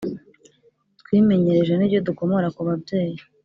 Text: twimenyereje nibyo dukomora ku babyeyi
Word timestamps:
twimenyereje 1.01 1.73
nibyo 1.75 1.99
dukomora 2.07 2.47
ku 2.55 2.61
babyeyi 2.67 3.19